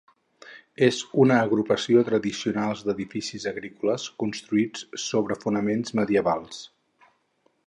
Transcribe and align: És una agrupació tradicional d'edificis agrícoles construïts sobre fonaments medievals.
És 0.85 1.01
una 1.23 1.37
agrupació 1.41 2.01
tradicional 2.07 2.81
d'edificis 2.87 3.47
agrícoles 3.55 4.09
construïts 4.25 4.89
sobre 5.07 5.41
fonaments 5.47 5.99
medievals. 6.03 6.69